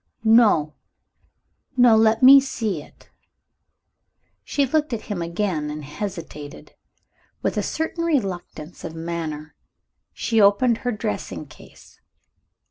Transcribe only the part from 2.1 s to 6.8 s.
me see it." She looked at him again and hesitated.